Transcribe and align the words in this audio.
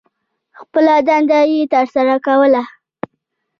خپله 0.59 0.93
دنده 1.07 1.39
یې 1.51 1.61
تر 1.71 1.85
سرہ 1.93 2.17
کوله. 2.25 2.63